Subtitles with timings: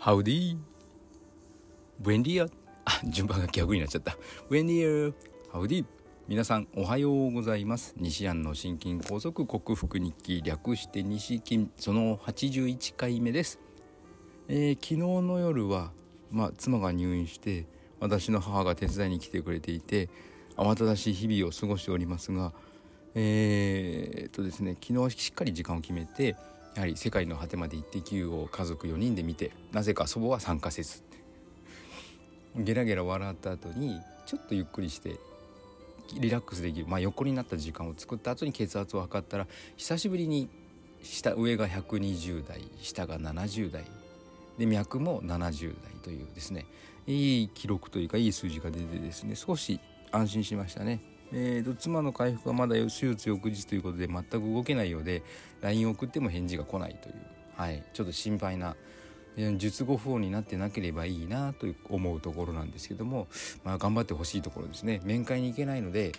[0.00, 0.56] ハウディ
[1.98, 2.48] ブエンディア
[2.84, 4.16] あ順番が逆になっちゃった。
[4.48, 5.84] ブエンディアハウディ
[6.28, 7.94] 皆さんおはようございます。
[7.96, 13.58] 西安の心筋梗塞克服日記略して西筋その81回目です、
[14.46, 15.90] えー、昨日の夜は
[16.30, 17.66] まあ妻が入院して
[17.98, 20.10] 私の母が手伝いに来てくれていて
[20.56, 22.52] 慌ただしい日々を過ごしておりますが
[23.16, 26.36] えー、っとですね昨日はしっかり時間を決めて
[26.78, 31.02] やはり「世界の果てまで行ってきを家族4人で見てなぜか祖母は参加せず
[32.54, 35.16] ゲラゲラ笑った後にちょっとゆっくりして
[36.20, 40.48] リラックスできる、まあ、横になった時間を作った後に血圧を測ったら久しぶりに
[41.02, 43.84] 下上が120代下が70代
[44.56, 46.64] で脈も70代というですね
[47.08, 49.80] いい記録というかいい数字が出てですね少し
[50.12, 51.17] 安心しましたね。
[51.32, 55.22] えーと、妻の回復はまだ手術翌日ということで全く動けないようで
[55.60, 57.14] LINE を送っても返事が来ないという、
[57.56, 58.76] はい、ちょっと心配な
[59.56, 63.28] 術後不穏になってなければいいなと思うところなんですけども、
[63.62, 66.12] まあ、頑張ってほしいところですね面会に行けないので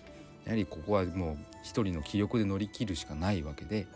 [0.45, 3.87] やはりここはもう一人の気力で乗り切るしかないわけで、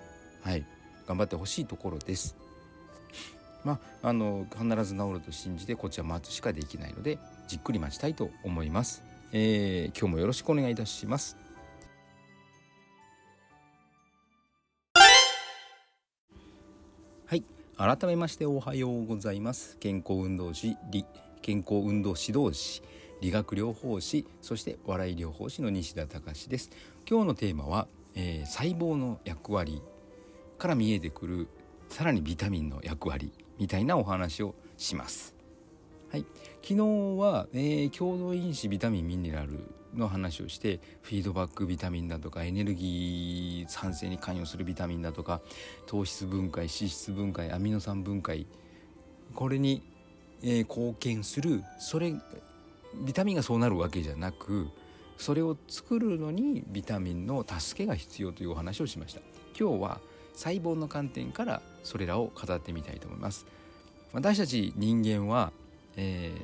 [0.41, 0.65] はい、
[1.07, 2.35] 頑張ってほしいところです。
[3.63, 7.17] まあ、あの必ず治ると信じてこっちは待つしかできないので
[7.47, 9.03] じっくり待ちたいと思います。
[9.35, 11.35] えー、今日もよろしくお願いいたします。
[17.25, 17.43] はい、
[17.75, 19.77] 改めましておはようございます。
[19.79, 20.77] 健康運動士、
[21.41, 22.83] 健康運動指導士、
[23.21, 26.69] 理学療法士、そして笑い療法士の西田隆です。
[27.09, 29.81] 今日のテーマは、えー、細胞の役割
[30.59, 31.47] から見えてくる
[31.89, 35.32] さらにビタミンの役割みたいなお話をします。
[36.13, 36.27] はい、
[36.61, 36.75] 昨日
[37.19, 39.63] は、えー、共同因子ビタミンミネラル
[39.95, 45.41] の話をしてフィードバックビタミンだとかエネルギー産生に関与するビタミンだとか
[45.87, 48.45] 糖質分解脂質分解アミノ酸分解
[49.33, 49.81] これに、
[50.43, 52.13] えー、貢献するそれ
[53.03, 54.67] ビタミンがそうなるわけじゃなく
[55.17, 59.21] それを作るのにビタミンの助けが必要というお話をしました。
[59.59, 59.99] 今日は
[60.35, 63.47] 細胞の観点からそれらを語ってみたいと思います。
[64.11, 65.51] 私たち人間は
[65.97, 66.37] えー、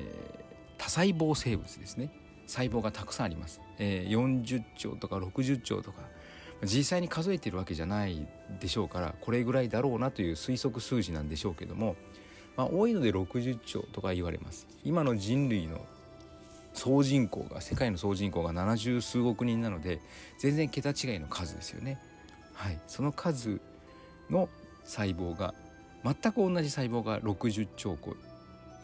[0.78, 2.10] 多細胞生物ですね。
[2.46, 6.02] 細胞がたくさんあります、えー、40兆とか60兆とか。
[6.62, 8.26] 実際に数えてるわけじゃない
[8.60, 11.96] でしょうからこれぐらいだろうなという推測数字なんでしょうけども、
[12.56, 14.66] まあ、多いので60兆とか言われます。
[14.84, 15.80] 今の人類の
[16.72, 20.00] 総人口が世界の総人口が70数億人なので
[20.38, 21.98] 全然桁違いの数ですよね。
[22.52, 23.60] はい、その数
[24.28, 24.48] の
[24.84, 25.54] 細胞が
[26.04, 28.14] 全く同じ細胞が60兆個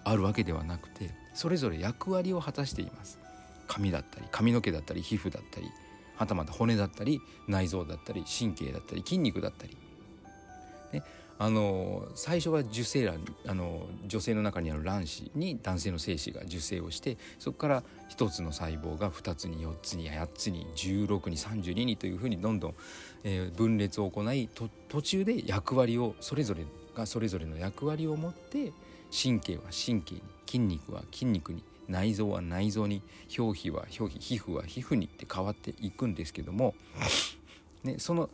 [0.09, 3.19] あるわけではなくてそれぞれ役割を果たしています。
[3.67, 5.69] 髪だったり髪の毛だったり皮膚だったり
[6.15, 9.77] はたまた骨だったり内臓だったり神経だったり筋肉だったり、
[10.93, 11.03] ね、
[11.37, 17.83] あの最初は受精卵あの女性の中にある卵子に男性の精子が受精をしてそこから
[18.17, 22.75] 1つの細胞が2つに4つに8つに16に32にというふうにどんどん、
[23.25, 24.49] えー、分裂を行い
[24.89, 28.73] 途中で役割をそれぞれがそれぞれの役割を持って
[29.11, 30.15] 神経は神経。
[30.17, 31.53] に筋肉は筋肉。
[31.53, 33.03] に内臓は内臓に。
[33.39, 34.39] 表皮は表皮。
[34.39, 36.75] 皮膚は皮膚にって変わっていくんですけども、
[37.85, 38.29] ね、その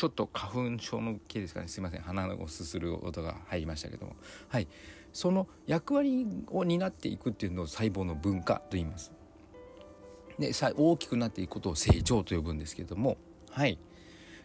[0.00, 4.16] ちょっと花粉症の系ですかねすいません鼻をすする音が入りましたけども。
[4.48, 4.68] はい。
[5.12, 9.12] その役割を担っていくっていうのを細胞の分化と言います。
[10.38, 13.18] で大きくなっていくことを成長と呼ぶんですけども。
[13.50, 13.78] はい。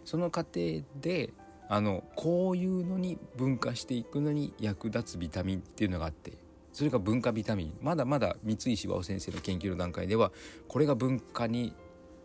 [0.03, 1.31] その過程で
[1.67, 6.33] あのこういうのに分化していくのに役立つビタミンっていうのがあって
[6.73, 7.77] それが分化ビタミン。
[7.81, 10.31] まだまだ三石和夫先生の研究の段階では
[10.67, 11.73] これが分化に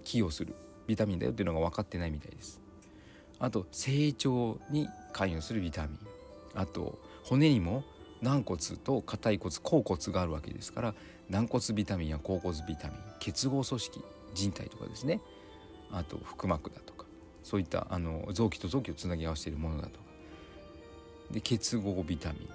[0.02, 0.54] 寄与する
[0.88, 2.60] ビタミンだよっていうのが分かってないみたいです。
[3.38, 5.98] あと成長に関与するビタミン。
[6.54, 7.84] あと骨にも
[8.20, 10.94] 軟骨と硬い骨硬骨があるわけですから
[11.28, 15.20] 軟骨ビタミンや硬骨ビタミン結合組織人体とかですね。
[15.92, 16.99] あと腹膜だとか。
[17.42, 20.04] そういったあの臓器と臓器をつなぎ合わせているものだとか。
[21.30, 22.48] で結合ビタミン。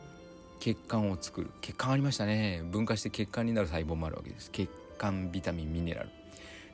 [0.60, 1.52] 血管を作る。
[1.62, 2.64] 血管ありましたね。
[2.72, 4.50] 分化して血管になる細胞もあるわけです。
[4.52, 6.10] 血管ビタミンミネラル。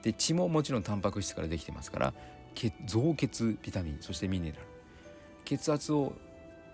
[0.04, 2.14] で血ももちろんタンパク質からできてますから
[2.88, 4.64] 造血ビタミンそしてミネラル。
[5.46, 6.14] 血圧を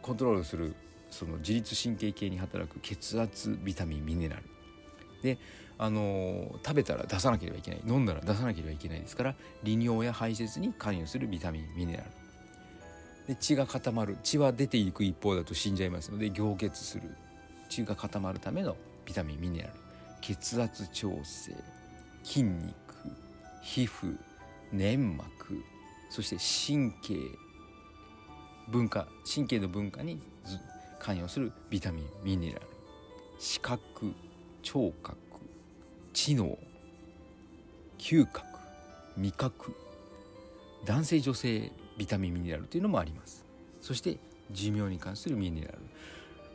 [0.02, 0.76] コントロールする
[1.10, 4.44] その自律神経系に働く血圧ビタミンミネラル。
[5.24, 5.38] で
[5.80, 7.82] あの食べたら出さなければいけない。
[7.86, 12.10] 飲んだら出さなければいけないですから利尿や排泄に関与するビタミンミネラル。
[13.28, 14.18] で血が固まる。
[14.24, 17.04] 血は出ていく一方だと死んじゃいますので凝結する。
[17.70, 19.74] 血が固まるためのビタミンミネラル。
[20.22, 21.54] 血圧調整。
[22.24, 22.74] 筋肉。
[23.62, 24.18] 皮膚。
[24.72, 25.62] 粘膜。
[26.10, 27.16] そして神経。
[28.70, 29.08] 文化。
[29.32, 30.22] 神経の文化に
[31.00, 32.68] 関与するビタミンミネラル。
[33.40, 34.14] 視覚。
[34.64, 35.27] 聴覚。
[36.18, 36.58] 知能
[38.00, 38.44] 嗅覚
[39.18, 39.76] 味覚
[40.84, 43.46] 男性女性ビタミンミネラルというのもあります。
[43.82, 44.18] そして
[44.50, 45.78] 寿命に関するミネラル。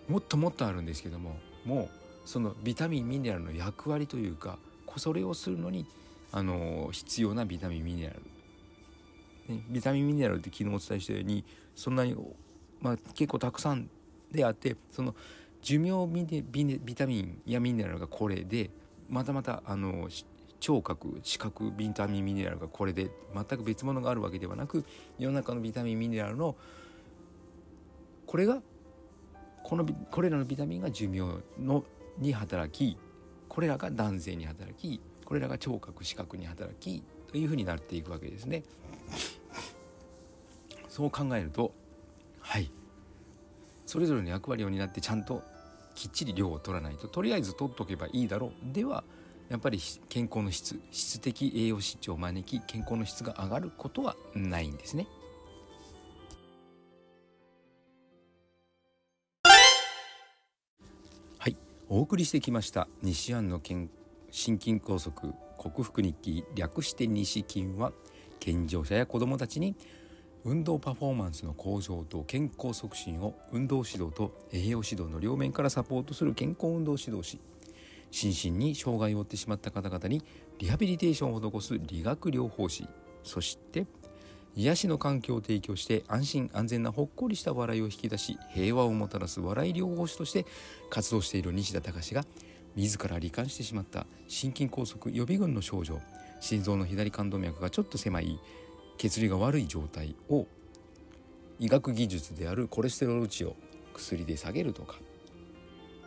[0.09, 1.89] もっともっとあるんですけどももう
[2.29, 4.59] そのビタミンミネラルの役割というか
[4.97, 5.87] それをするのに
[6.33, 11.45] あの必要なビタミンミネラル、ね、ビタミンミネラルって昨日お伝えしたように
[11.77, 12.17] そんなに、
[12.81, 13.89] まあ、結構たくさん
[14.33, 15.15] であってその
[15.63, 16.05] 寿命
[16.51, 18.69] ビビタミンやミネラルがこれで
[19.13, 20.09] またまたあの
[20.59, 24.85] 聴覚視覚ビタミンミネラルがこれで全く別物があるわけではなく
[25.19, 26.57] 世の中のビタミンミネラルの
[28.27, 28.63] これが
[29.63, 31.85] このこれらのビタミンが寿命の
[32.19, 32.97] に働き
[33.49, 38.63] これらが男性に働きこれらが聴覚視覚に働きというふうになっていくわけですね。
[40.89, 41.75] そう考えると
[42.41, 42.71] はい
[43.85, 45.43] それぞれの役割を担ってちゃんと
[45.95, 49.05] きっちり量を取らないととりあえず取っとけばいいだろうでは
[49.49, 49.79] やっぱり
[50.09, 55.07] 健康の質質的栄養失調を招き健康の質が上がることはないんですね。
[61.39, 61.57] はい
[61.89, 63.91] お送りしてきました西安の心
[64.31, 65.13] 筋梗塞
[65.59, 67.93] 克服日記略して西筋は
[68.41, 69.77] 健常者や子どもたちに
[70.45, 77.39] 運動パフォーマンスの向上と健康促進を運動指導と栄養指導の両面からサポートする健康運動指導士
[78.11, 80.23] 心身に障害を負ってしまった方々に
[80.59, 82.87] リハビリテーションを施す理学療法士
[83.23, 83.87] そして
[84.55, 90.45] 癒しの環境を提供して安心安全なほっこりした笑いを引き出し平和をもたらす笑い療法士として
[90.91, 92.25] 活動している西田隆が
[92.77, 96.01] 自ら罹患してしまった心筋梗塞予備軍の症状
[96.41, 98.39] 心臓の左冠動脈がちょっと狭い
[98.99, 100.47] 血流が悪い状態を
[101.59, 103.57] 医学技術であるコレステロール値を
[103.95, 104.97] 薬で下げるとか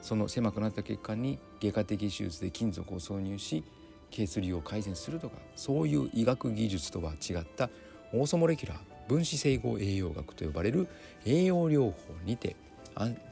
[0.01, 3.63] その狭くなった血管に外科的手術で金属を挿入し
[4.11, 7.69] 血流を改善するとかそういう医学技術とは違った
[8.13, 10.87] オーソモレキュラー分子整合栄養学と呼ばれる
[11.25, 12.55] 栄養療法にて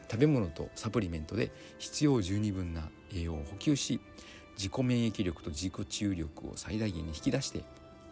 [0.09, 3.99] 食べ物とサプリメントで必要十二分な栄養を補給し
[4.55, 7.63] 自己免疫力と自己治癒力を最大限に引き出して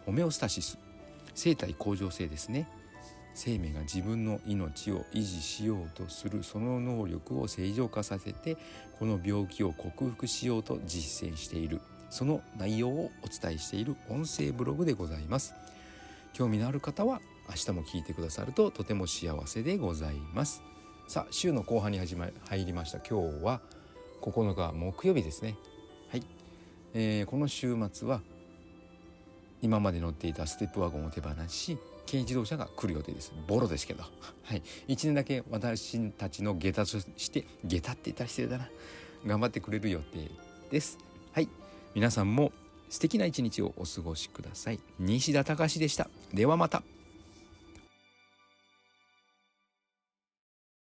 [0.06, 0.78] ホメオスタシス
[1.34, 2.68] 生体向上性ですね。
[3.34, 8.58] 生命が自分の命を維持しようとするその能力を正常化させて
[8.98, 11.80] この病気を克服しようと実践している。
[12.10, 15.54] その内容をお伝えしている音声ブログでございます。
[16.34, 20.62] 興味のある方は明日も聞いてくださるととても幸せでございます。
[21.08, 22.98] さあ週の後半に始ま入りました。
[22.98, 23.60] 今日は
[24.20, 25.56] 9日木曜日ですね。
[26.10, 26.22] はい、
[26.92, 28.20] えー、この週末は
[29.62, 33.32] 今まで乗っていたステップワゴンを手放し軽自動車が来る予定です。
[33.46, 34.02] ボロですけど。
[34.42, 34.62] はい。
[34.88, 38.68] 1年だけ私たちの下駄として下駄って言ったら失礼だな。
[39.24, 40.30] 頑張ってくれる予定
[40.70, 40.98] です。
[41.32, 41.48] はい。
[41.94, 42.52] 皆さんも
[42.90, 44.80] 素敵な一日をお過ごしください。
[44.98, 46.10] 西田隆でした。
[46.34, 46.82] ではまた。